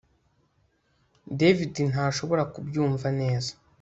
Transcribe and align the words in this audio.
David 1.39 1.73
ntashobora 1.91 2.43
kubyumva 2.53 3.07
neza 3.19 3.51